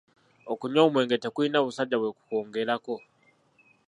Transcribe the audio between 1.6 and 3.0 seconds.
busajja bwekukwongerako.